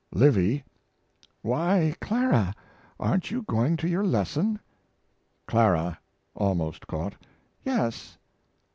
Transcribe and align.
LIVY. 0.15 0.63
Why, 1.43 1.93
Clara, 2.01 2.55
aren't 2.99 3.29
you 3.29 3.43
going 3.43 3.77
to 3.77 3.87
your 3.87 4.03
lesson? 4.03 4.59
CLARA 5.45 5.99
(almost 6.33 6.87
caught). 6.87 7.13
Yes. 7.63 8.17